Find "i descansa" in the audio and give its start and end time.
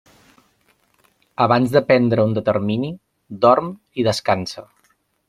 4.03-4.65